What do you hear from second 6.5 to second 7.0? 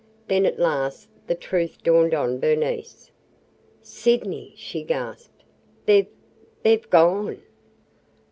they 've